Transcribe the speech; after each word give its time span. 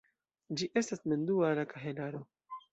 Ĝi 0.61 0.69
estas 0.81 1.05
mem-duala 1.13 1.69
kahelaro. 1.77 2.27